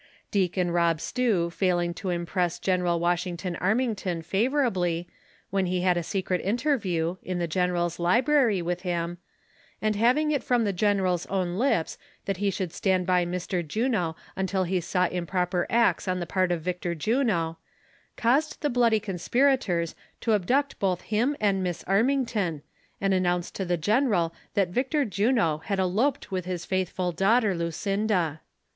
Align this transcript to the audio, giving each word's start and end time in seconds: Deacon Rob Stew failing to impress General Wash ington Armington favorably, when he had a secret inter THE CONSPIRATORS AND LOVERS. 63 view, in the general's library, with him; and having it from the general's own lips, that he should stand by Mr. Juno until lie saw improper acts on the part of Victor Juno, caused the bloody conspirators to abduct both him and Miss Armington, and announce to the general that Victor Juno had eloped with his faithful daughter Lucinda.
Deacon 0.31 0.71
Rob 0.71 0.99
Stew 0.99 1.51
failing 1.51 1.93
to 1.93 2.09
impress 2.09 2.57
General 2.57 2.99
Wash 2.99 3.25
ington 3.25 3.55
Armington 3.59 4.25
favorably, 4.25 5.07
when 5.51 5.67
he 5.67 5.81
had 5.81 5.95
a 5.95 6.01
secret 6.01 6.41
inter 6.41 6.75
THE 6.75 6.89
CONSPIRATORS 6.89 6.95
AND 6.95 7.03
LOVERS. 7.03 7.19
63 7.21 7.29
view, 7.29 7.31
in 7.31 7.39
the 7.39 7.47
general's 7.47 7.99
library, 7.99 8.61
with 8.63 8.81
him; 8.81 9.17
and 9.79 9.95
having 9.95 10.31
it 10.31 10.43
from 10.43 10.63
the 10.63 10.73
general's 10.73 11.27
own 11.27 11.59
lips, 11.59 11.99
that 12.25 12.37
he 12.37 12.49
should 12.49 12.73
stand 12.73 13.05
by 13.05 13.27
Mr. 13.27 13.61
Juno 13.67 14.15
until 14.35 14.63
lie 14.63 14.79
saw 14.79 15.05
improper 15.05 15.67
acts 15.69 16.07
on 16.07 16.19
the 16.19 16.25
part 16.25 16.51
of 16.51 16.61
Victor 16.63 16.95
Juno, 16.95 17.59
caused 18.17 18.61
the 18.61 18.71
bloody 18.71 18.99
conspirators 18.99 19.93
to 20.21 20.33
abduct 20.33 20.79
both 20.79 21.01
him 21.01 21.37
and 21.39 21.61
Miss 21.61 21.83
Armington, 21.83 22.63
and 22.99 23.13
announce 23.13 23.51
to 23.51 23.65
the 23.65 23.77
general 23.77 24.33
that 24.55 24.69
Victor 24.69 25.05
Juno 25.05 25.59
had 25.59 25.79
eloped 25.79 26.31
with 26.31 26.45
his 26.45 26.65
faithful 26.65 27.11
daughter 27.11 27.53
Lucinda. 27.53 28.41